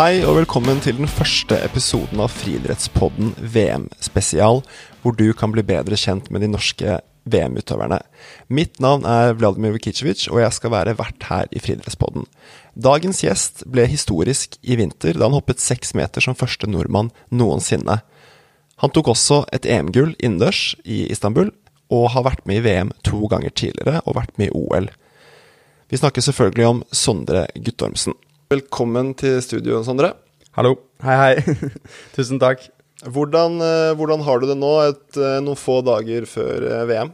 [0.00, 4.62] Hei og velkommen til den første episoden av Friidrettspodden VM spesial,
[5.02, 6.94] hvor du kan bli bedre kjent med de norske
[7.28, 7.98] VM-utøverne.
[8.48, 12.24] Mitt navn er Vladimir Vukicevic, og jeg skal være vert her i Friidrettspodden.
[12.80, 17.98] Dagens gjest ble historisk i vinter da han hoppet seks meter som første nordmann noensinne.
[18.80, 21.52] Han tok også et EM-gull innendørs i Istanbul,
[21.92, 24.88] og har vært med i VM to ganger tidligere og vært med i OL.
[25.92, 28.16] Vi snakker selvfølgelig om Sondre Guttormsen.
[28.50, 30.08] Velkommen til studio, Sondre.
[30.58, 30.72] Hallo.
[31.06, 31.68] Hei, hei.
[32.16, 32.64] Tusen takk.
[33.06, 37.12] Hvordan, eh, hvordan, har du det nå, et, eh, noen få dager før eh, VM?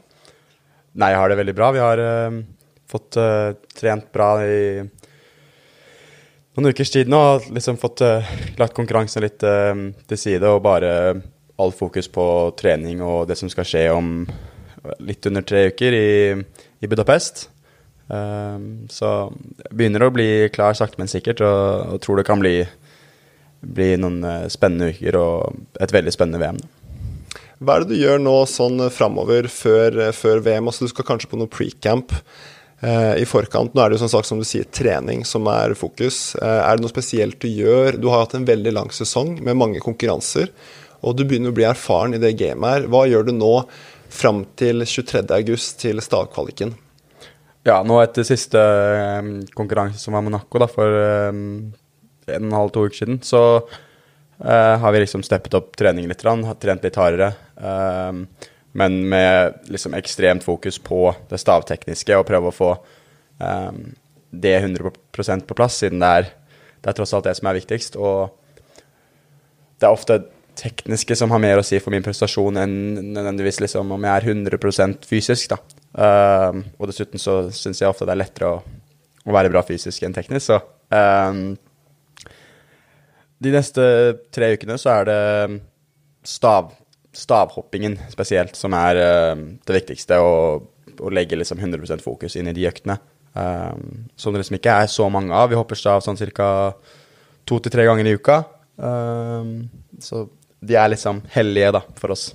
[0.96, 1.68] Nei, jeg har det veldig bra.
[1.76, 2.38] Vi har uh,
[2.88, 4.80] fått uh, trent bra i
[6.56, 7.20] noen ukers tid nå.
[7.34, 10.94] Og liksom fått uh, lagt konkurransen litt til side og bare
[11.60, 14.14] all fokus på trening og det som skal skje om
[15.04, 16.08] litt under tre uker i,
[16.80, 17.50] i Budapest.
[18.06, 19.32] Um, så
[19.72, 22.60] begynner å bli klar sakte, men sikkert, og, og, tror det kan bli,
[23.66, 26.60] bli noen uh, spennende uker og et veldig spennende VM.
[27.56, 30.68] Hva er det du gjør nå sånn framover før, før, VM?
[30.68, 32.12] Altså, du skal kanskje på noe pre-camp
[32.84, 33.72] eh, i forkant.
[33.72, 36.34] Nå er det jo sånn sagt som du sier, trening som er fokus.
[36.36, 37.96] Eh, er det noe spesielt du gjør?
[37.96, 40.52] Du har hatt en veldig lang sesong med mange konkurranser,
[41.00, 42.90] og du begynner å bli erfaren i det gamet her.
[42.92, 43.54] Hva gjør du nå
[44.12, 46.76] fram til 23.8 til stavkvaliken?
[47.66, 48.60] Ja, nå etter siste
[49.18, 50.98] um, konkurranse som var Monaco da, for
[51.34, 51.40] um,
[52.30, 56.12] en og en halv, to uker siden, så uh, har vi liksom steppet opp treningen
[56.12, 57.32] litt, har trent litt hardere.
[57.58, 58.28] Um,
[58.76, 62.70] men med liksom ekstremt fokus på det stavtekniske og prøve å få
[63.40, 63.80] um,
[64.30, 64.92] det 100
[65.48, 66.30] på plass, siden det er,
[66.84, 67.98] det er tross alt det som er viktigst.
[67.98, 68.30] Og
[69.80, 70.20] det er ofte
[70.56, 72.76] tekniske som har mer å si for min prestasjon enn
[73.16, 75.50] nødvendigvis liksom om jeg er 100 fysisk.
[75.50, 75.58] da.
[75.96, 78.56] Uh, og dessuten så syns jeg ofte det er lettere å,
[79.24, 80.58] å, være bra fysisk enn teknisk, så
[80.92, 81.54] um,
[83.40, 83.86] De neste
[84.34, 85.20] tre ukene så er det
[86.26, 86.74] stav,
[87.16, 90.60] stavhoppingen spesielt som er uh, det viktigste, å,
[91.00, 92.98] å legge liksom 100% fokus inn i de øktene.
[93.36, 95.50] Um, som det liksom ikke er så mange av.
[95.52, 96.72] Vi hopper stav sånn ca.
[97.44, 98.38] to til tre ganger i uka.
[98.76, 99.68] Um,
[100.00, 100.26] så
[100.60, 102.30] de er liksom hellige, da, for oss.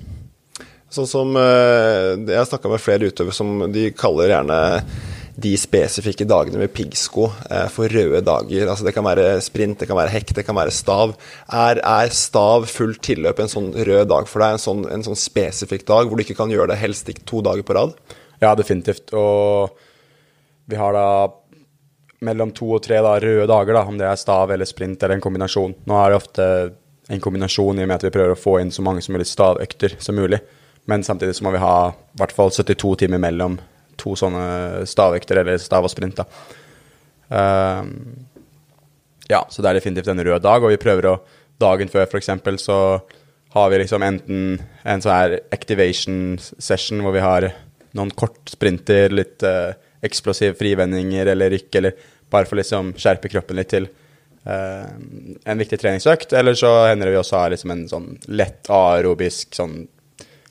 [0.92, 4.60] Sånn som eh, Jeg har snakka med flere utøvere som de kaller gjerne
[5.42, 8.68] de spesifikke dagene med piggsko eh, for røde dager.
[8.68, 11.16] Altså Det kan være sprint, det kan være hekk, det kan være stav.
[11.48, 14.58] Er, er stav fullt tilløp en sånn rød dag for deg?
[14.58, 17.42] En sånn, en sånn spesifikk dag hvor du ikke kan gjøre det helst ikke to
[17.48, 17.96] dager på rad?
[18.44, 19.16] Ja, definitivt.
[19.16, 19.72] Og
[20.70, 21.08] vi har da
[22.28, 25.18] mellom to og tre da, røde dager, da, om det er stav eller sprint eller
[25.18, 25.80] en kombinasjon.
[25.88, 26.48] Nå er det ofte
[27.12, 29.32] en kombinasjon i og med at vi prøver å få inn så mange som mulig
[29.32, 30.44] stavøkter som mulig.
[30.90, 33.60] Men samtidig så må vi ha i hvert fall 72 timer mellom
[34.02, 36.22] to sånne stavvekter, eller stav og sprint.
[36.22, 36.26] da.
[37.32, 37.92] Um,
[39.30, 41.20] ja, så det er definitivt en rød dag, og vi prøver å
[41.62, 42.76] Dagen før, f.eks., så
[43.54, 44.56] har vi liksom enten
[44.88, 47.52] en sånn her activation session hvor vi har
[47.98, 53.60] noen kort sprinter, litt uh, eksplosive frivendinger eller rykk, eller bare for liksom skjerpe kroppen
[53.60, 53.90] litt til
[54.48, 56.34] uh, en viktig treningsøkt.
[56.40, 59.84] Eller så hender det vi også har liksom en sånn lett aerobisk sånn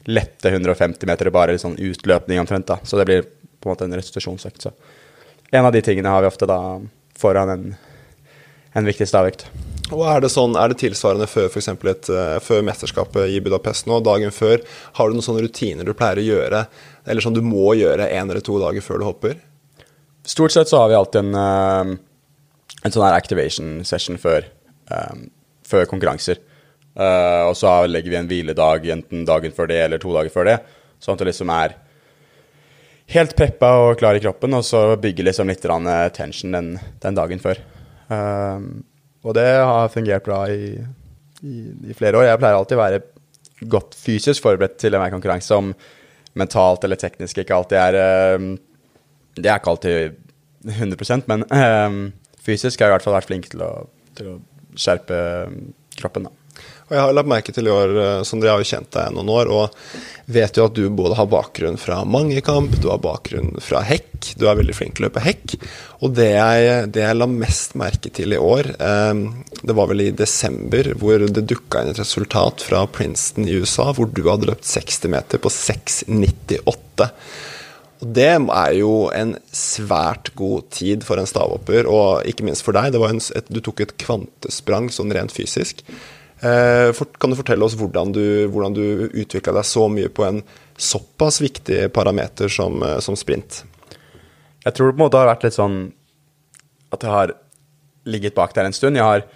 [0.08, 2.66] lette 150 meter bare sånn utløpning omtrent.
[2.66, 3.22] da, Så det blir
[3.60, 4.62] på en måte en restitusjonsøkt.
[4.62, 4.72] Så
[5.50, 6.80] en av de tingene har vi ofte da
[7.18, 7.66] foran en,
[8.72, 9.46] en viktig stavøkt.
[9.90, 13.88] Og er det sånn, er det tilsvarende før for et, uh, før mesterskapet i Budapest
[13.90, 14.62] nå, dagen før?
[14.98, 16.64] Har du noen sånne rutiner du pleier å gjøre,
[17.10, 19.40] eller sånn du må gjøre en eller to dager før du hopper?
[20.26, 24.46] Stort sett så har vi alltid en, uh, en sånn her activation session før,
[24.94, 25.26] um,
[25.66, 26.38] før konkurranser.
[26.98, 30.48] Uh, og så legger vi en hviledag enten dagen før det eller to dager før
[30.48, 30.56] det,
[30.98, 31.76] sånn at du liksom er
[33.14, 35.62] helt preppa og klar i kroppen, og så bygger liksom litt
[36.16, 37.62] tension den, den dagen før.
[38.10, 38.82] Uh,
[39.22, 40.74] og det har fungert bra i,
[41.42, 41.56] i,
[41.90, 42.30] i, flere år.
[42.30, 43.02] Jeg pleier alltid å være
[43.70, 45.74] godt fysisk forberedt til enhver konkurranse, om
[46.38, 47.98] mentalt eller teknisk ikke alltid er
[48.38, 48.50] uh,
[49.36, 50.18] Det er ikke alltid
[50.60, 51.46] 100% men
[52.44, 53.70] fysisk har jeg i hvert fall vært flink til å,
[54.18, 54.36] til å
[54.76, 55.16] skjerpe
[55.96, 56.28] kroppen.
[56.28, 56.39] da.
[56.90, 59.12] Og jeg har lagt merke til i år, eh, Sondre, jeg har jo kjent deg
[59.14, 63.52] noen år, og vet jo at du både har bakgrunn fra mangekamp, du har bakgrunn
[63.62, 65.54] fra hekk, du er veldig flink til å løpe hekk.
[66.02, 69.22] Og det jeg, det jeg la mest merke til i år, eh,
[69.62, 73.92] det var vel i desember, hvor det dukka inn et resultat fra Princeton i USA,
[73.94, 77.10] hvor du hadde løpt 60 meter på 6,98.
[78.00, 82.74] Og Det er jo en svært god tid for en stavhopper, og ikke minst for
[82.74, 82.98] deg.
[82.98, 85.84] En, et, du tok et kvantesprang sånn rent fysisk.
[86.40, 90.40] Eh, kan du fortelle oss hvordan du, hvordan du utvikla deg så mye på en
[90.80, 93.62] såpass viktig parameter som, eh, som, sprint?
[94.64, 95.76] Jeg tror det på en måte har vært litt sånn
[96.90, 97.34] at jeg har
[98.08, 99.00] ligget bak der en stund.
[99.00, 99.28] Jeg har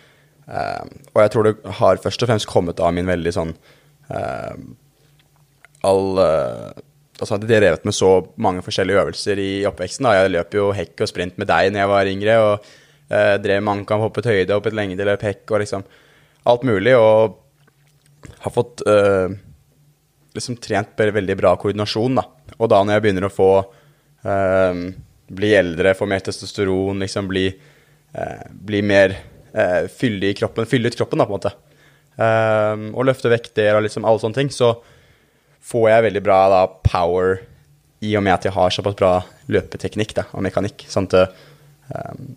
[0.45, 0.85] Uh,
[1.15, 3.55] og jeg tror det har først og fremst kommet av min veldig sånn
[5.89, 10.05] All Altså hadde jeg revet med så mange forskjellige øvelser i oppveksten.
[10.05, 12.69] da Jeg løp jo hekk og sprint med deg når jeg var yngre, og
[13.41, 15.89] drev mannkamp, hoppet høyde, hoppet lengde, løp hekk og liksom
[16.51, 16.95] alt mulig.
[16.99, 18.83] Og har fått
[20.35, 22.25] liksom trent veldig bra koordinasjon, da.
[22.59, 23.51] Og da når jeg begynner å få
[25.35, 27.47] Bli eldre, få mer testosteron, liksom bli,
[28.69, 29.15] bli mer
[29.93, 31.53] fylle i kroppen, fylle ut kroppen, da, på en måte.
[32.15, 34.77] Um, og løfte vekter og liksom alle sånne ting, så
[35.65, 37.41] får jeg veldig bra da, power
[38.05, 39.15] i og med at jeg har såpass bra
[39.51, 40.85] løpeteknikk da, og mekanikk.
[40.91, 41.35] Sånn at
[41.91, 42.35] um,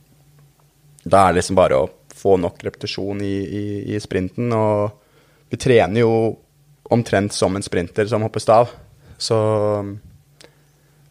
[1.03, 3.63] Da er det liksom bare å få nok repetisjon i, i,
[3.95, 4.51] i, sprinten.
[4.53, 6.11] Og vi trener jo
[6.93, 8.71] omtrent som en sprinter som hopper stav.
[9.17, 9.37] Så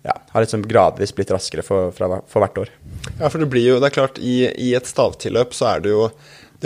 [0.06, 2.72] ja, har liksom gradvis blitt raskere for, for, for, hvert år.
[3.18, 5.94] Ja, for det blir jo, det er klart, i, i et stavtilløp så er det
[5.94, 6.06] jo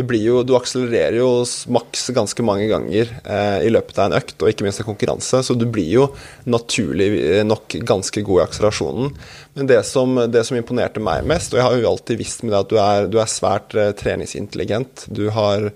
[0.01, 1.29] det blir jo, Du akselererer jo
[1.73, 5.43] maks ganske mange ganger eh, i løpet av en økt, og ikke minst en konkurranse,
[5.45, 6.07] så du blir jo
[6.49, 7.11] naturlig
[7.45, 9.13] nok ganske god i akselerasjonen.
[9.59, 12.55] Men det som, det som imponerte meg mest, og jeg har jo alltid visst med
[12.55, 15.69] det at du er, du er svært eh, treningsintelligent, du har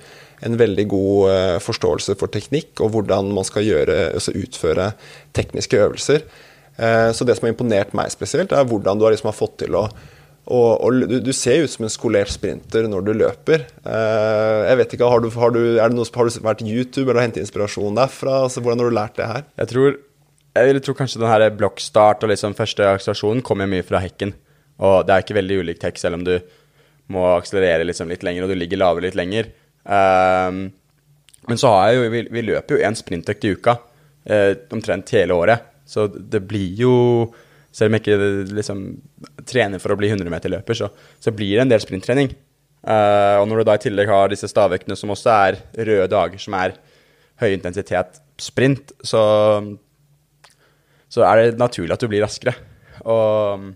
[0.44, 4.90] en veldig god eh, forståelse for teknikk og hvordan man skal gjøre, altså utføre
[5.36, 6.24] tekniske øvelser.
[6.76, 9.78] Eh, så det som har imponert meg spesielt, er hvordan du liksom har fått til
[9.78, 9.86] å
[10.44, 13.64] og, og du, du, ser ut som en skolert sprinter når du løper.
[13.80, 15.60] Eh, jeg vet ikke, Har du, har du,
[15.96, 18.42] noe, har du vært YouTube eller hentet inspirasjon derfra?
[18.44, 19.46] Altså, hvordan har du lært det her?
[19.62, 19.96] Jeg tror,
[20.60, 24.34] jeg tror kanskje den blokkstart og liksom første akselerasjonen kommer mye fra hekken.
[24.84, 26.36] Og det er ikke veldig ulikt hekk, selv om du
[27.14, 29.48] må akselerere liksom litt lenger og du ligger lavere litt lenger.
[29.84, 30.66] Um,
[31.48, 35.12] men så har jeg jo, vi, vi løper jo én sprintøkt i uka uh, omtrent
[35.16, 35.70] hele året.
[35.88, 36.94] Så det blir jo
[37.74, 38.82] Selv om jeg ikke liksom,
[39.50, 42.30] trener for å bli 100-meterløper, så, så blir det en del sprinttrening.
[42.84, 46.38] Uh, og når du da i tillegg har disse stavøktene som også er røde dager,
[46.42, 46.76] som er
[47.42, 49.22] høy intensitet sprint, så,
[51.10, 52.54] så er det naturlig at du blir raskere.
[53.02, 53.72] Og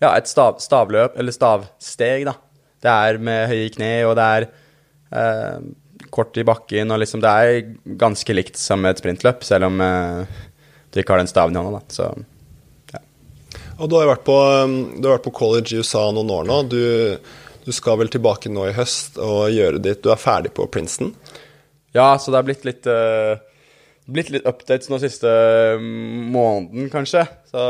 [0.00, 2.38] ja, et stav, stavløp, eller stavsteg, da.
[2.78, 4.48] Det er med høye kne, og det er
[5.12, 5.60] uh,
[6.14, 10.42] kort i bakken, og liksom det er ganske likt som et sprintløp, selv om uh,
[10.94, 11.92] du ikke har den staven i hånda, da.
[11.92, 12.37] Så.
[13.78, 16.48] Og du har vært på, um, du har vært på college i USA noen år
[16.48, 16.62] nå.
[16.70, 16.80] Du,
[17.64, 21.12] du, skal vel tilbake nå i høst og gjøre ditt Du er ferdig på Princeton?
[21.94, 23.38] Ja, så det har blitt litt uh,
[24.08, 25.30] blitt litt updates nå siste
[25.78, 27.26] måneden, kanskje.
[27.50, 27.62] Så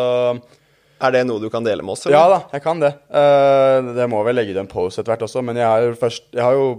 [0.99, 2.06] er det noe du kan dele med oss?
[2.06, 2.16] Eller?
[2.16, 2.94] Ja da, jeg kan det.
[3.12, 5.99] Uh, det må vel legge ut en post etter hvert også, men jeg har jo
[5.99, 6.70] først Jeg har jo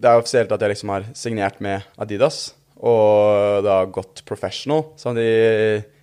[0.00, 2.54] det er offisielt at jeg liksom har signert med Adidas.
[2.80, 5.26] Og da gått professional, som de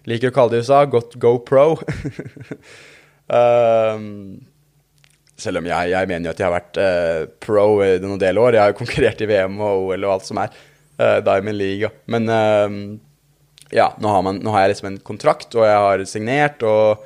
[0.08, 0.84] liker å kalle det i USA.
[0.90, 1.66] Gått GoPro.
[3.28, 4.06] um,
[5.44, 8.42] selv om jeg, jeg, mener jo at jeg har vært uh, pro i noen del
[8.42, 8.58] år.
[8.58, 10.56] Jeg har jo konkurrert i VM og OL og alt som er.
[10.98, 11.92] Uh, Diamond League.
[12.10, 12.82] Men uh,
[13.74, 17.04] ja, nå har, man, nå har, jeg liksom en kontrakt, og jeg har signert, og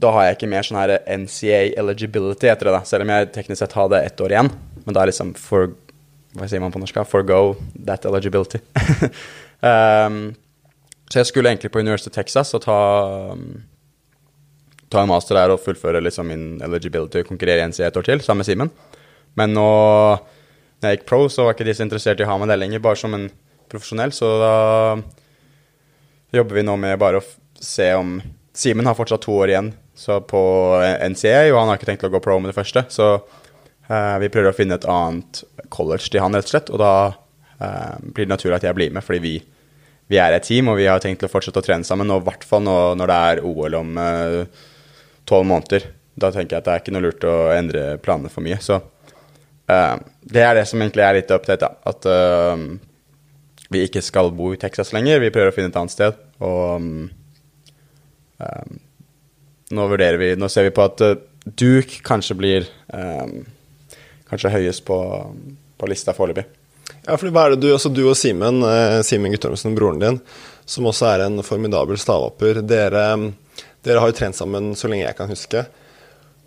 [0.00, 2.82] da har jeg ikke mer sånn her NCA eligibility etter det, da.
[2.86, 4.50] Selv om jeg teknisk sett har det ett år igjen.
[4.84, 5.72] Men da er liksom for
[6.38, 7.00] Hva sier man på norsk?
[7.10, 7.56] Forgo
[7.88, 8.60] that eligibility.
[9.66, 10.30] um,
[11.10, 12.78] så jeg skulle egentlig på University of Texas og ta,
[13.34, 13.62] um,
[14.90, 18.06] ta en master der og fullføre liksom min eligibility og konkurrere i NCE et år
[18.06, 18.70] til, sammen med Simen.
[19.38, 19.70] Men nå
[20.80, 22.56] når jeg gikk pro, så var ikke de så interessert i å ha meg det
[22.56, 23.26] lenger, bare som en
[23.68, 24.14] profesjonell.
[24.16, 24.54] Så da
[26.38, 27.26] jobber vi nå med bare å
[27.60, 28.16] se om
[28.56, 30.40] Simen har fortsatt to år igjen på
[31.12, 32.86] NCA, og han har ikke tenkt å gå pro med det første.
[32.88, 33.18] Så
[33.90, 35.42] Uh, vi prøver å finne et annet
[35.74, 36.68] college til han, rett og slett.
[36.70, 39.32] Og da uh, blir det naturlig at jeg blir med, fordi vi,
[40.10, 42.10] vi, er et team, og vi har tenkt å fortsette å trene sammen.
[42.10, 44.62] Og i hvert fall når det er OL om eh,
[45.30, 45.86] tolv uh, måneder.
[46.20, 48.58] Da tenker jeg at det er ikke noe lurt å endre planene for mye.
[48.62, 48.80] Så
[49.70, 51.68] det er det som egentlig er litt opptatt da.
[51.86, 52.06] At
[53.70, 55.22] vi ikke skal bo i Texas lenger.
[55.22, 56.18] Vi prøver å finne et annet sted.
[56.42, 57.04] Og um,
[59.70, 61.04] nå vurderer vi Nå ser vi på at
[61.46, 63.44] Duke kanskje blir um,
[64.30, 64.98] kanskje høyest på,
[65.78, 66.46] på lista foreløpig.
[67.06, 70.18] Ja, for hva er det du, altså du og Simen, eh, Simen Guttormsen, broren din,
[70.68, 73.04] som også er en formidabel stavhopper, dere,
[73.80, 75.64] dere, har jo trent sammen så lenge jeg kan huske.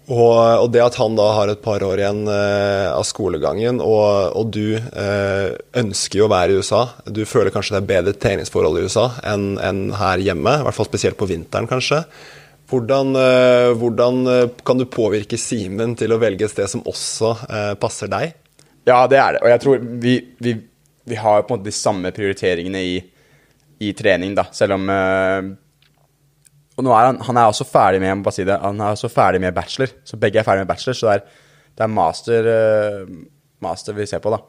[0.03, 4.35] Og, og, det at han da har et par år igjen eh, av skolegangen, og,
[4.35, 8.15] og du eh, ønsker jo å være i USA Du føler kanskje det er bedre
[8.19, 12.03] treningsforhold i USA enn, enn her hjemme, i hvert fall spesielt på vinteren, kanskje.
[12.67, 14.21] Hvordan, eh, hvordan,
[14.67, 18.35] kan du påvirke Simen til å velge et sted som også eh, passer deg?
[18.87, 19.41] Ja, det er det.
[19.43, 20.13] Og jeg tror vi,
[20.43, 20.55] vi,
[21.09, 22.97] vi har på en måte de samme prioriteringene i,
[23.83, 24.47] i trening, da.
[24.55, 24.89] Selv om
[26.73, 28.81] Og nå er han, han er også ferdig med jeg må bare si det, han
[28.81, 30.97] er også ferdig med bachelor, så begge er ferdig med bachelor.
[30.97, 31.25] Så det er
[31.73, 33.07] det er master, eh,
[33.63, 34.41] master vi ser på, da.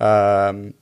[0.00, 0.72] Uh,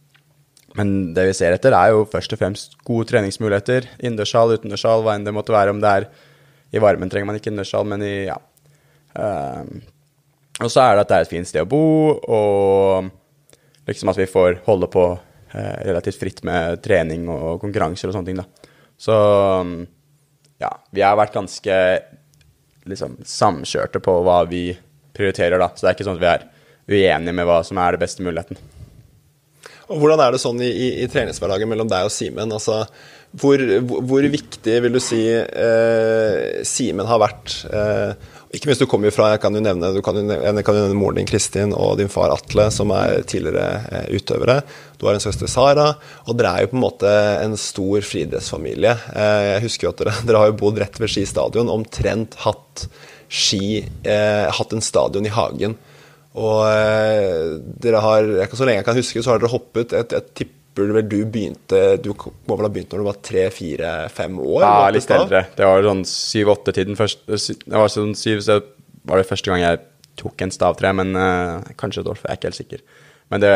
[0.79, 3.89] men det vi ser etter, er jo først og fremst gode treningsmuligheter.
[3.99, 5.75] Innendørshall, utendørshall, hva enn det måtte være.
[5.75, 6.09] Om det er
[6.75, 8.37] i varmen trenger man ikke innendørshall, men i ja.
[9.19, 9.71] Eh,
[10.59, 11.85] og så er det at det er et fint sted å bo,
[12.19, 13.11] og
[13.89, 18.31] liksom at vi får holde på eh, relativt fritt med trening og konkurranser og sånne
[18.33, 18.73] ting, da.
[18.99, 19.15] Så
[20.59, 21.77] ja, vi har vært ganske
[22.89, 24.73] liksom samkjørte på hva vi
[25.15, 25.71] prioriterer, da.
[25.75, 26.49] Så det er ikke sånn at vi er
[26.89, 28.59] uenige med hva som er det beste muligheten.
[29.89, 32.53] Og Hvordan er det sånn i, i, i treningshverdagen mellom deg og Simen?
[32.53, 32.83] Altså,
[33.41, 37.55] hvor, hvor, viktig vil du si eh, Simen har vært?
[37.69, 40.77] Eh, ikke minst du kommer fra, jeg kan jo nevne, du kan jo nevne, kan
[40.77, 44.63] jo nevne moren din Kristin og din far Atle, som er tidligere eh, utøvere.
[44.97, 45.91] Du har en søster Sara,
[46.25, 47.13] og dere er jo på en måte
[47.43, 48.95] en stor friidrettsfamilie.
[49.13, 52.39] Eh, jeg husker jo at dere, dere har jo bodd rett ved Ski stadion, omtrent
[52.47, 52.89] hatt
[53.29, 55.77] ski, eh, hatt en stadion i hagen.
[56.39, 60.33] Og eh, dere har, så lenge jeg kan huske, så har dere hoppet et, et
[60.39, 64.63] tipp tipper vel du begynte Du må vel ha begynt når du var tre-fire-fem år?
[64.63, 65.45] Ja, litt eldre.
[65.57, 67.27] Det var sånn syv-åtte-tiden først.
[67.29, 68.61] Det var sånn syv, så
[69.09, 69.83] var det første gang jeg
[70.19, 73.05] tok en stavtre, men uh, kanskje et år før, jeg er ikke helt sikker.
[73.33, 73.53] Men det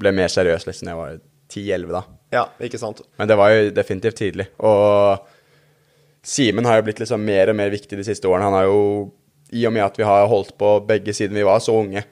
[0.00, 1.18] ble mer seriøst liksom jeg var
[1.50, 2.18] ti-elleve, da.
[2.30, 3.02] Ja, ikke sant.
[3.18, 4.48] Men det var jo definitivt tidlig.
[4.64, 5.28] Og
[6.26, 8.50] Simen har jo blitt liksom mer og mer viktig de siste årene.
[8.50, 8.80] Han har jo,
[9.56, 12.04] i og med at vi har holdt på begge siden vi var så unge,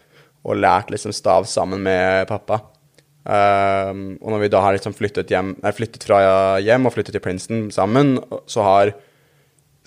[0.48, 2.62] og lært liksom stav sammen med pappa,
[3.28, 6.18] Um, og når vi da har liksom flyttet, hjem, er flyttet fra
[6.64, 8.16] hjem og flyttet til Princeton sammen,
[8.48, 8.94] så har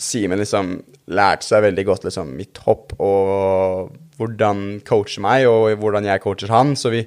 [0.02, 0.76] Simen liksom
[1.14, 6.54] lært seg veldig godt liksom mitt hopp og hvordan coache meg, og hvordan jeg coacher
[6.54, 6.76] han.
[6.78, 7.04] Så vi,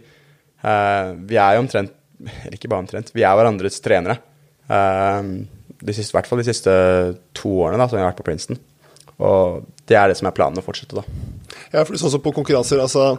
[0.63, 4.17] uh, vi er jo omtrent Eller ikke bare omtrent, vi er hverandres trenere.
[4.71, 5.43] Uh,
[5.83, 6.75] I hvert fall de siste
[7.37, 8.61] to årene da, som jeg har vært på Princeton.
[9.23, 11.03] Og det er det som er planen å fortsette, da.
[11.75, 13.19] Ja, for sånn som på konkurranser, altså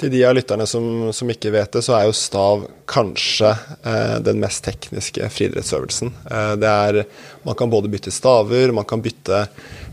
[0.00, 0.84] til de av lytterne som,
[1.14, 6.12] som, ikke vet det, så er jo stav kanskje eh, den mest tekniske friidrettsøvelsen.
[6.30, 7.02] Eh, det er
[7.42, 9.46] Man kan både bytte staver, man kan bytte,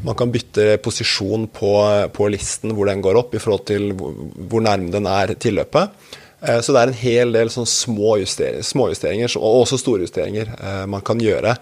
[0.05, 1.73] man kan bytte posisjon på,
[2.13, 4.15] på, listen hvor den går opp, i forhold til hvor,
[4.49, 5.95] hvor nærme den er tilløpet.
[6.41, 10.53] Eh, så det er en hel del sånn små justeringer, småjusteringer, og også store justeringer,
[10.57, 11.57] eh, man kan gjøre.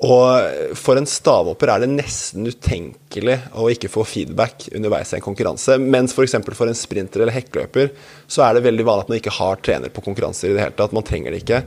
[0.00, 5.24] Og for en stavhopper er det nesten utenkelig å ikke få feedback underveis i en
[5.24, 5.74] konkurranse.
[5.76, 6.38] Mens f.eks.
[6.38, 7.90] For, for en sprinter eller hekkløper
[8.24, 10.76] så er det veldig vanlig at man ikke har trener på konkurranser i det hele
[10.78, 10.94] tatt.
[10.96, 11.58] Man trenger det ikke.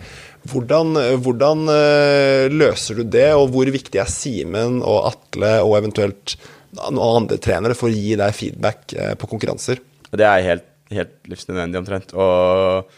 [0.50, 6.34] Hvordan, hvordan uh, løser du det, og hvor viktig er Simen og Atle og eventuelt
[6.74, 9.78] noen andre trenere for å gi deg feedback uh, på konkurranser?
[10.10, 12.16] Det er helt, helt livsnødvendig omtrent.
[12.18, 12.90] Og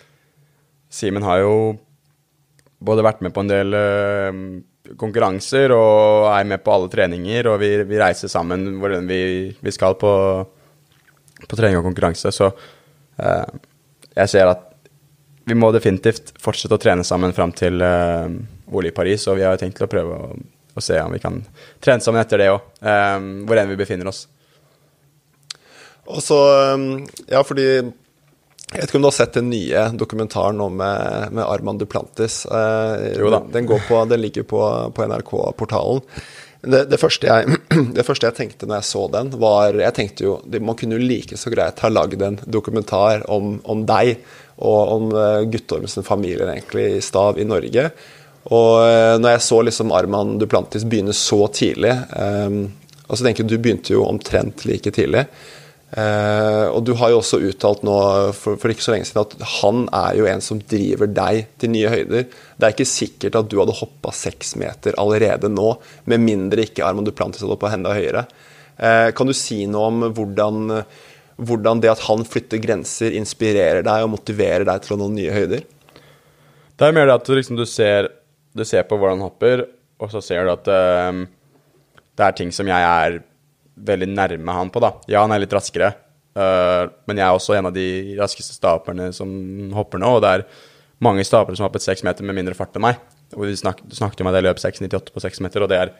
[0.95, 1.59] Simen har jo
[2.79, 4.39] både vært med på en del uh,
[4.99, 7.49] konkurranser og er med på alle treninger.
[7.51, 9.21] Og vi, vi reiser sammen hvor vi,
[9.59, 10.11] vi skal på,
[11.45, 12.31] på, trening og konkurranse.
[12.35, 13.57] Så eh,
[14.15, 14.71] jeg ser at
[15.45, 18.29] vi må definitivt fortsette å trene sammen fram til eh,
[18.71, 19.27] OL i Paris.
[19.29, 20.31] Og vi har tenkt å prøve å,
[20.73, 21.41] å, se om vi kan
[21.83, 24.25] trene sammen etter det òg, eh, hvor enn vi befinner oss.
[26.05, 27.69] Og så, eh, ja, fordi
[28.75, 32.43] jeg vet ikke om du har sett den nye dokumentaren nå med, med Armand Duplantis?
[32.45, 33.41] Eh, da.
[33.53, 34.61] Den, på, den ligger på,
[34.95, 36.03] på NRK-portalen.
[36.65, 37.59] Det, det, første jeg,
[37.97, 40.31] det, første jeg, tenkte når jeg så den, var Jeg tenkte jo
[40.65, 44.15] Man kunne jo like så greit ha lagd en dokumentar om, om deg
[44.55, 47.89] og om uh, Guttormsen familien egentlig i Stav i Norge.
[48.55, 52.59] Og når jeg så liksom Armand Duplantis begynne så tidlig um,
[53.07, 55.25] altså tenker Du begynte jo omtrent like tidlig.
[55.93, 57.95] Uh, og du har jo også uttalt nå
[58.35, 61.71] for, for, ikke så lenge siden at han er jo en som driver deg til
[61.71, 62.25] nye høyder.
[62.25, 65.75] Det er ikke sikkert at du hadde hoppa seks meter allerede nå,
[66.09, 68.25] med mindre ikke Armand Duplantis hadde hoppa enda høyere.
[68.75, 70.81] Uh, kan du si noe om hvordan,
[71.37, 75.37] hvordan, det at han flytter grenser, inspirerer deg og motiverer deg til å nå nye
[75.37, 75.63] høyder?
[76.75, 78.09] Det er mer det at du, liksom, du, ser,
[78.57, 79.63] du ser, på hvordan han hopper,
[80.01, 81.23] og så ser du at uh,
[82.17, 83.21] det er ting som jeg er
[83.75, 84.93] veldig nærme han på, da.
[85.11, 85.91] Ja, han er litt raskere,
[86.37, 89.29] uh, men jeg er også en av de raskeste staperne som
[89.75, 90.47] hopper nå, og det er
[91.03, 92.99] mange stapere som har hoppet seks meter med mindre fart enn meg.
[93.35, 95.79] Og du snakket, du snakket om at jeg løp 6,98 på seks meter, og det
[95.81, 95.93] er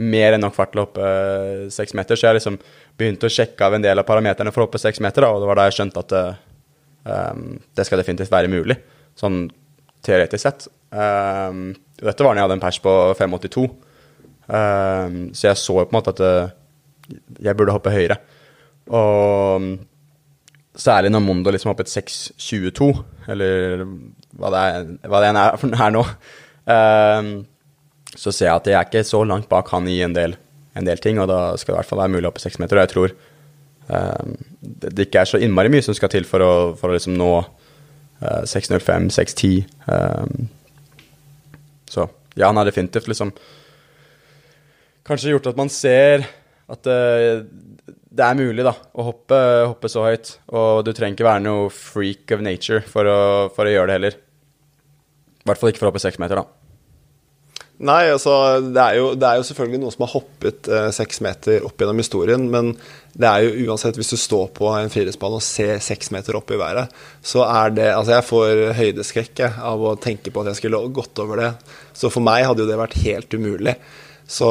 [0.00, 2.56] mer enn nok fart til å hoppe eh, seks meter, så jeg liksom
[2.98, 5.42] begynte å sjekke av en del av parameterne for å hoppe seks meter, da, og
[5.42, 7.42] det var da jeg skjønte at uh,
[7.76, 8.78] det skal definitivt være mulig,
[9.18, 9.42] sånn
[10.06, 10.68] teoretisk sett.
[10.94, 13.66] Uh, dette var når jeg hadde en pers på 5,82,
[14.46, 16.24] um, så jeg så jo på en måte at
[17.40, 18.18] jeg burde hoppe høyere.
[18.90, 19.70] Og
[20.80, 22.90] særlig når Mondo liksom hoppet 6.22,
[23.30, 23.84] eller
[24.38, 26.04] hva det, er, hva er nå,
[26.66, 27.32] um,
[28.10, 30.36] så ser jeg at jeg er ikke så langt bak han i en del,
[30.78, 32.58] en del, ting, og da skal det i hvert fall være mulig å hoppe seks
[32.62, 32.78] meter.
[32.78, 33.14] Og jeg tror
[33.90, 36.96] um, det, det, ikke er så innmari mye som skal til for å, for å
[36.96, 39.68] liksom nå uh, 6.05, 6.10.
[39.86, 40.50] Um,
[41.90, 42.06] så
[42.38, 43.34] ja, han har definitivt liksom
[45.10, 46.22] Kanskje gjort at man ser
[46.70, 47.42] at uh,
[48.10, 50.34] det er mulig da, å hoppe, hoppe, så høyt.
[50.50, 53.20] Og du trenger ikke være noe freak of nature for å,
[53.54, 54.16] for å gjøre det heller.
[55.40, 56.60] I hvert fall ikke for å hoppe seks meter, da.
[57.80, 61.64] Nei, altså det er, jo, det er jo selvfølgelig noen som har hoppet eh, meter
[61.64, 62.74] opp gjennom historien, men
[63.16, 66.52] det er jo uansett, hvis du står på en friidrettsbane og ser seks meter opp
[66.52, 66.92] i været,
[67.24, 71.24] så er det Altså, jeg får høydeskrekk av å tenke på at jeg skulle gått
[71.24, 71.50] over det.
[71.96, 73.74] Så for meg hadde jo det vært helt umulig.
[74.28, 74.50] Så,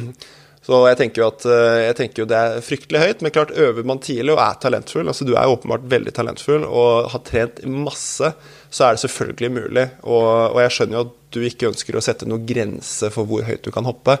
[0.64, 3.52] så jeg tenker jo at eh, jeg tenker jo det er fryktelig høyt, men klart
[3.52, 7.60] øver man tidlig og er talentfull Altså du er åpenbart veldig talentfull og har trent
[7.68, 8.30] masse
[8.74, 9.84] så er det selvfølgelig mulig.
[10.02, 13.44] Og, og, jeg skjønner jo at du ikke ønsker å sette noen grense for hvor
[13.46, 14.16] høyt du kan hoppe.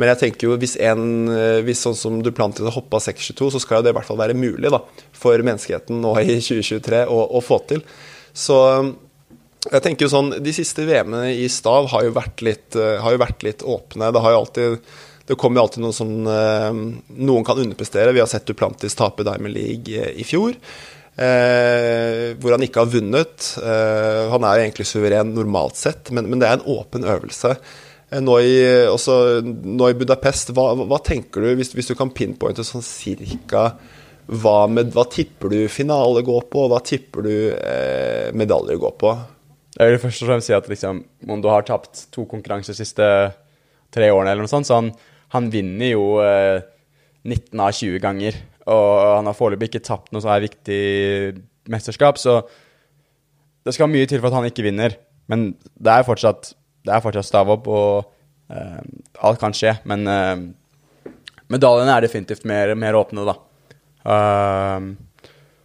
[0.00, 1.28] Men jeg tenker jo hvis, en,
[1.66, 4.08] hvis sånn som du plantet å hoppe av 6,22, så skal jo det i hvert
[4.08, 4.80] fall være mulig da,
[5.12, 7.84] for menneskeheten nå i 2023 å, å få til.
[8.32, 8.56] Så
[9.68, 13.20] jeg tenker jo sånn, De siste VM-ene i stav har jo, vært litt, har jo
[13.20, 14.08] vært litt åpne.
[14.08, 14.94] Det har jo alltid
[15.28, 16.70] det kommer alltid noen som eh,
[17.22, 18.14] noen kan underprestere.
[18.14, 20.56] Vi har sett Duplantis tape Diamond League i fjor.
[21.12, 23.48] Eh, hvor han ikke har vunnet.
[23.60, 27.52] Eh, han er egentlig suveren normalt sett, men, men det er en åpen øvelse.
[28.08, 28.54] Eh, nå, i,
[28.88, 33.70] også, nå i, Budapest, hva, hva tenker du, hvis, hvis, du kan pinpointe sånn cirka
[34.32, 38.98] hva, med, hva tipper du finale går på, og hva tipper du eh, medaljer går
[39.00, 39.14] på?
[39.76, 43.06] Jeg vil først og fremst si at liksom, du har tapt to konkurranser de siste
[43.92, 44.92] tre årene, eller noe sånt, så han,
[45.32, 46.60] han vinner jo eh,
[47.24, 48.38] 19 av 20 ganger.
[48.70, 50.82] Og han har foreløpig ikke tapt noe så er viktig
[51.72, 52.40] mesterskap, så
[53.62, 54.96] det skal mye til for at han ikke vinner.
[55.30, 56.52] Men det er fortsatt,
[56.86, 58.80] det er fortsatt stav opp, og uh,
[59.22, 59.76] alt kan skje.
[59.88, 60.34] Men uh,
[61.52, 63.36] medaljene er definitivt mer, mer åpne, da.
[64.02, 64.90] Uh,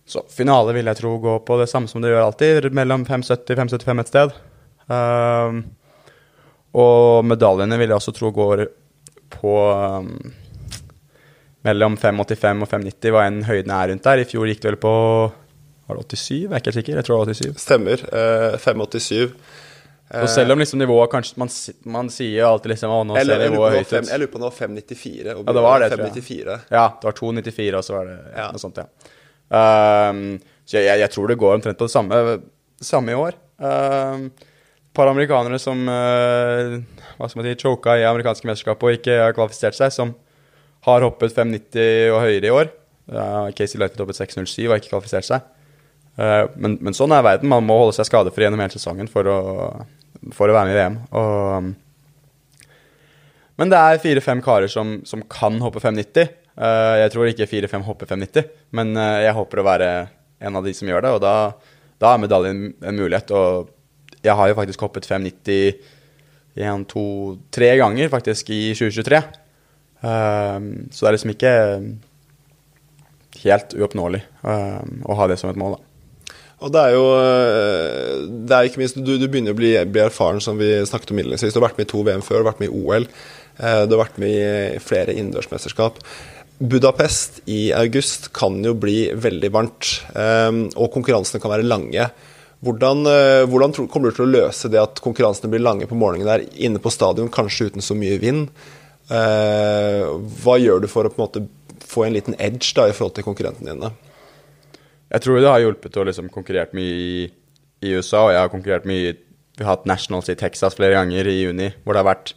[0.07, 4.03] så finale vil jeg tro går på det samme som det gjør alltid, mellom 570-575
[4.03, 4.35] et sted.
[6.77, 8.69] og medaljene vil jeg også tro går
[9.33, 10.13] på um,
[11.67, 14.23] mellom 585 og 590 var en høyden er rundt der.
[14.23, 14.95] I fjor gikk det vel på
[15.87, 16.35] var det 87?
[16.35, 16.99] Jeg er ikke helt sikker.
[16.99, 17.61] Jeg tror det var 87.
[17.63, 18.01] Stemmer.
[18.11, 19.35] Eh, 587.
[20.21, 21.49] Og selv om liksom nivået kanskje Man,
[21.91, 23.95] man sier alltid liksom Å, nå ser nivået høyt ut.
[24.07, 25.25] Jeg lurer på om det var 594.
[25.27, 26.59] ja, det var det, 5, tror jeg.
[26.71, 28.45] Ja, det var 294, og så var det ja.
[28.53, 28.87] noe sånt, ja.
[29.47, 30.21] Um,
[30.67, 32.21] så jeg, jeg, tror det går omtrent på det samme,
[32.83, 33.35] samme i år.
[33.59, 34.29] Um,
[34.97, 36.77] par amerikanere som uh,
[37.17, 40.15] hva skal man si, choka i amerikanske mesterskap og ikke har kvalifisert seg, som
[40.87, 42.71] har hoppet 5,90 og høyere i år.
[43.07, 45.45] Uh, Casey Lighted hoppet 6,07 og har ikke kvalifisert seg.
[46.17, 47.51] Uh, men, men, sånn er verden.
[47.51, 49.37] Man må holde seg skadefri gjennom hele sesongen for å,
[50.35, 50.99] for å være med i VM.
[51.21, 52.67] Og,
[53.57, 56.35] men det er fire-fem karer som, som, kan hoppe 5,90.
[56.57, 59.89] Uh, jeg tror ikke fire-fem hopper 5,90, men jeg håper å være
[60.37, 61.15] en av de som gjør det.
[61.17, 61.33] Og da,
[62.01, 63.33] da er medaljen en mulighet.
[63.33, 63.73] Og
[64.27, 65.95] jeg har jo faktisk hoppet 5,90
[66.57, 67.03] én, to,
[67.53, 69.23] tre ganger faktisk i 2023.
[69.97, 71.53] Um, så det er liksom ikke
[73.43, 75.83] helt uoppnåelig um, å ha det som et mål, da.
[76.57, 80.01] Og det er jo eh, det er ikke minst, Du, du begynner å bli, bli,
[80.01, 81.53] erfaren, som vi snakket om innledningsvis.
[81.53, 83.05] Du har vært med i to VM før, du har vært med i OL.
[83.05, 86.01] Eh, du har vært med i flere innendørsmesterskap.
[86.57, 92.07] Budapest i august kan jo bli veldig varmt, ehm, og konkurransene kan være lange.
[92.67, 96.27] Hvordan, eh, hvordan kommer du til å løse det at konkurransene blir lange på morgenen
[96.27, 98.49] der inne på stadion, kanskje uten så mye vind?
[99.07, 100.03] Eh,
[100.43, 101.45] hva gjør du for å på en måte
[101.87, 103.93] få en liten edge da, i forhold til konkurrentene dine?
[105.07, 107.21] Jeg tror det har hjulpet å liksom konkurrert mye i,
[107.79, 109.15] i, USA, og jeg har konkurrert mye
[109.57, 112.35] Vi har hatt nationals i Texas flere ganger i juni, hvor det har vært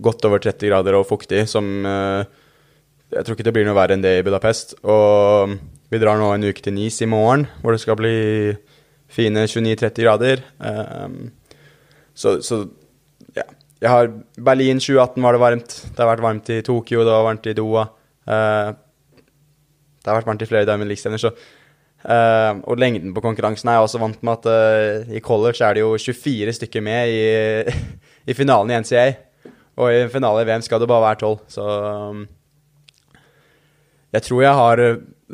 [0.00, 2.24] godt over 30 grader og fuktig, som uh,
[3.12, 4.78] Jeg tror ikke det blir noe verre enn det i Budapest.
[4.80, 5.58] Og
[5.92, 8.14] vi drar nå en uke til Nice i morgen, hvor det skal bli
[9.12, 10.42] fine 29-30 grader.
[10.58, 11.30] Um,
[12.14, 12.64] så, så
[13.36, 13.44] ja,
[13.82, 15.74] jeg har Berlin 2018 var det varmt.
[15.88, 17.88] Det har vært varmt i Tokyo, det var varmt i Doha.
[18.28, 18.70] Uh,
[20.02, 23.78] det har vært varmt i flere Diamond League-stevner, så uh, Og lengden på konkurransen er
[23.78, 27.22] jeg også vant med at uh, i college er det jo 24 stykker med i,
[28.30, 29.06] i finalen i NCA.
[29.82, 31.68] Og i finale i VM skal det bare være 12, så
[32.12, 32.26] um,
[34.12, 34.82] Jeg tror jeg har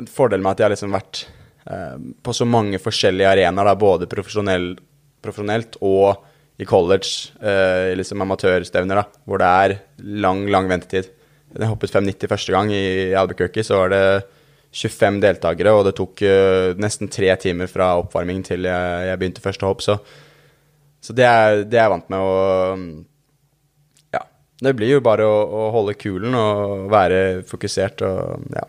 [0.07, 1.25] fordelen med at jeg har liksom vært
[1.65, 6.23] på så mange forskjellige arenaer, både profesjonelt og
[6.59, 9.75] i college, eh, liksom amatørstevner, da, hvor det er
[10.19, 11.07] lang, lang ventetid.
[11.55, 14.01] Jeg hoppet 5,90 første gang i Albuquerque, så var det
[14.75, 19.41] 25 deltakere, og det tok uh, nesten tre timer fra oppvarming til jeg, jeg begynte
[19.41, 19.95] første hopp, så,
[21.01, 22.35] så det, er, det er jeg vant med å
[24.13, 24.21] Ja.
[24.61, 28.67] Det blir jo bare å, å holde kulen og være fokusert og ja.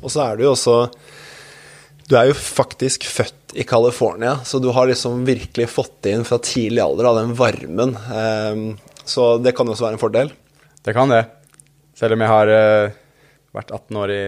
[0.00, 0.78] Og så er det jo også
[2.08, 6.38] Du er jo faktisk født i California, så du har liksom virkelig fått inn fra
[6.40, 7.92] tidlig alder av den varmen.
[8.08, 8.62] Um,
[9.04, 10.32] så det kan jo også være en fordel.
[10.84, 11.26] Det kan det.
[11.98, 12.96] Selv om jeg har uh,
[13.56, 14.22] vært 18 år i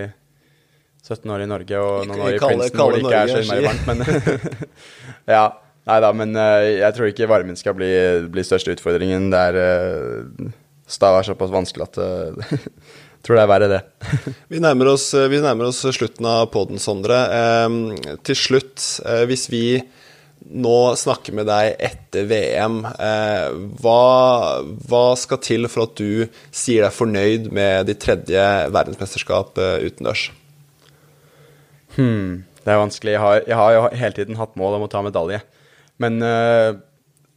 [1.08, 3.66] 17 år i Norge og noen år i Princeton hvor det ikke er så innmari
[3.70, 4.68] varmt, men
[5.36, 5.44] Ja.
[5.88, 7.88] Nei da, men uh, jeg tror ikke varmen skal bli,
[8.28, 9.30] bli største utfordringen.
[9.32, 10.50] Det er uh,
[10.90, 12.00] Stav er såpass vanskelig at
[13.24, 13.80] tror det er verre, det.
[14.52, 17.18] vi, nærmer oss, vi, nærmer oss, slutten av poden, Sondre.
[17.36, 19.64] Eh, til slutt, eh, hvis vi
[20.56, 23.48] nå snakker med deg etter VM, eh,
[23.82, 24.04] hva,
[24.88, 30.30] hva, skal til for at du sier deg fornøyd med ditt tredje verdensmesterskap utendørs?
[31.98, 33.18] Hmm, det er vanskelig.
[33.18, 35.42] Jeg har, jeg har, jo hele tiden hatt mål om å ta medalje.
[36.00, 36.22] Men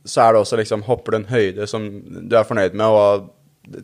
[0.08, 3.32] så er det også liksom Hopper du en høyde som du er fornøyd med, og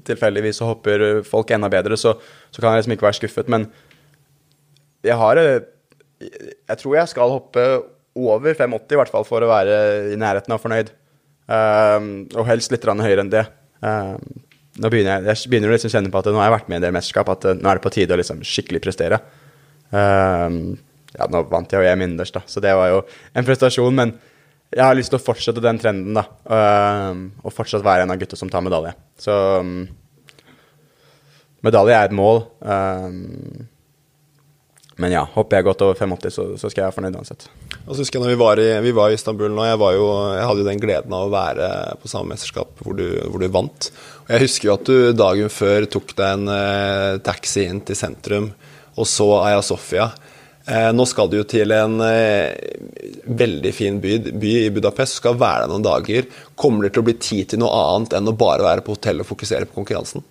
[0.07, 2.15] tilfeldigvis så hopper folk enda bedre, så,
[2.51, 3.51] så, kan jeg liksom ikke være skuffet.
[3.51, 3.69] Men
[5.05, 5.61] jeg har eh,
[6.19, 7.65] Jeg tror jeg skal hoppe
[8.19, 9.75] over 580 i hvert fall for å være
[10.11, 10.91] i nærheten av fornøyd.
[11.49, 13.45] Um, og helst litt høyere enn det.
[13.79, 14.19] Um,
[14.79, 16.75] nå begynner jeg, jeg begynner å liksom kjenne på at nå har jeg vært med
[16.75, 19.21] i en del mesterskap, at nå er det på tide å liksom skikkelig prestere.
[19.89, 20.75] Um,
[21.15, 22.99] ja, nå vant jeg jo EM innendørs, da, så det var jo
[23.33, 24.13] en prestasjon, men
[24.75, 26.27] jeg har lyst til å fortsette den trenden, da.
[26.45, 28.93] Uh, og fortsatt være en av gutta som tar medalje.
[29.17, 29.87] Så um,
[31.65, 32.43] medalje er et mål.
[32.61, 33.67] Um,
[34.99, 37.47] men ja, hopper jeg godt over 85, så, så skal jeg være fornøyd uansett.
[37.85, 40.07] Og så husker jeg når vi var i, vi var i Istanbul nå, jeg, jo,
[40.35, 41.69] jeg, hadde jo den gleden av å være
[42.01, 43.87] på samme mesterskap hvor du, hvor du vant.
[44.25, 47.97] Og jeg husker jo at du dagen før tok deg en eh, taxi inn til
[47.97, 48.51] sentrum
[48.99, 50.09] og så Aya Sofia.
[50.69, 52.53] Eh, nå skal du jo til en eh,
[53.25, 56.27] veldig fin by, by, i Budapest, skal være der noen dager.
[56.59, 59.23] Kommer det til å bli tid til noe annet enn å bare være på hotell
[59.23, 60.25] og fokusere på konkurransen?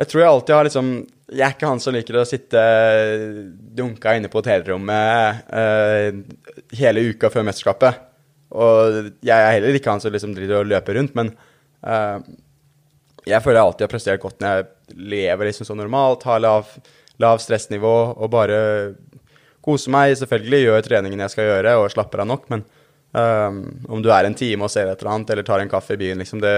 [0.00, 0.86] Jeg tror jeg alltid har liksom
[1.30, 2.60] Jeg er ikke han som liker å sitte
[3.76, 6.08] dunka inne på hotellrommet uh,
[6.74, 8.00] hele uka før mesterskapet.
[8.50, 11.30] Og jeg er heller ikke han som liksom driver og løper rundt, men
[11.86, 12.18] uh,
[13.28, 16.74] jeg føler jeg alltid har prestert godt når jeg lever liksom så normalt, har lav,
[17.22, 18.58] lav stressnivå og bare
[19.64, 22.64] kose meg, selvfølgelig, gjør treningen jeg skal gjøre, og slapper av nok, men
[23.12, 23.60] um,
[23.96, 26.00] om du er en time og ser et eller annet, eller tar en kaffe i
[26.00, 26.54] byen, liksom, det,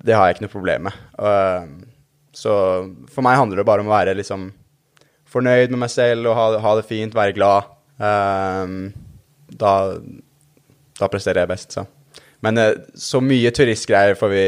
[0.00, 1.04] det har jeg ikke noe problem med.
[1.20, 1.68] Uh,
[2.36, 2.54] så
[3.10, 4.50] for meg handler det bare om å være liksom
[5.30, 7.70] fornøyd med meg selv og ha, ha det fint, være glad.
[8.00, 8.92] Um,
[9.50, 9.74] da,
[10.96, 11.84] da, presterer jeg best, så.
[12.40, 14.46] Men uh, så mye turistgreier får vi,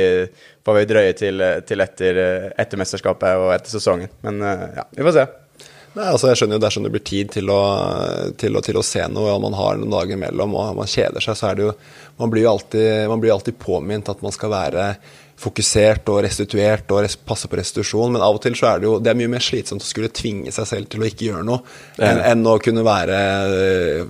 [0.65, 2.25] får vi drøye til, til etter,
[2.57, 4.15] etter, mesterskapet og etter sesongen.
[4.25, 4.41] Men
[4.79, 5.29] ja, vi får se.
[5.93, 7.63] Nei, altså jeg skjønner jo Dersom det blir tid til å,
[8.41, 11.21] til, å, til å, se noe, og man har noen dager imellom og man kjeder
[11.25, 11.75] seg, så er det jo
[12.21, 14.87] Man blir jo alltid, man blir alltid påminnet at man skal være
[15.43, 18.89] fokusert og restituert og res, passe på restitusjon, men av og til så er det
[18.89, 21.47] jo det er mye mer slitsomt å skulle tvinge seg selv til å ikke gjøre
[21.49, 21.63] noe,
[21.99, 23.21] enn, enn å kunne være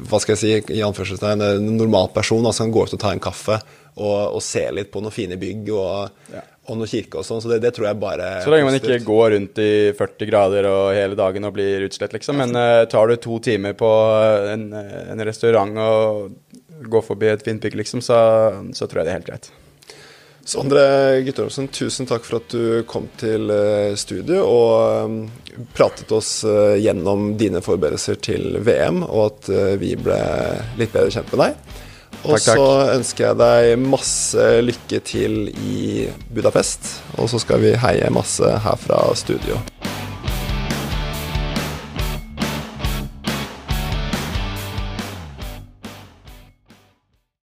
[0.02, 3.12] hva skal jeg si, i anførselstegn, en normal person altså, kan gå ut og ta
[3.14, 3.58] en kaffe
[3.92, 7.40] og, og se litt på noen fine bygg og, ja og noen kirke og sånn,
[7.42, 10.68] så det, det, tror jeg bare Så lenge man ikke går rundt i 40 grader
[10.70, 12.38] og hele dagen og blir utslett, liksom.
[12.38, 13.90] Men uh, tar du to timer på
[14.52, 18.20] en, en restaurant og går forbi et fint bygg, liksom, så,
[18.74, 19.50] så, tror jeg det er helt greit.
[20.44, 25.20] Sondre Guttormsen, tusen takk for at du kom til eh, studio og um,
[25.76, 30.18] pratet oss uh, gjennom dine forberedelser til VM, og at vi ble
[30.80, 31.78] litt bedre kjent med deg.
[32.22, 36.90] Og så ønsker jeg deg masse lykke til i Budapest.
[37.18, 39.58] Og så skal vi heie masse her fra studio.